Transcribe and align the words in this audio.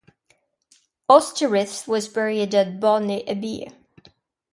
Osthryth 1.07 1.87
was 1.87 2.07
buried 2.07 2.55
at 2.55 2.79
Bardney 2.79 3.21
Abbey. 3.29 3.67